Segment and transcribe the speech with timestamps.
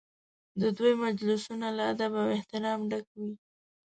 [0.61, 3.31] د دوی مجلسونه له ادب او احترامه ډک وي.